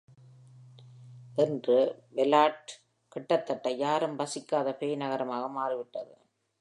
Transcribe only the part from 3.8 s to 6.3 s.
யாரும் வசிக்காத பேய் நகரமாக மாறிவிட்டது.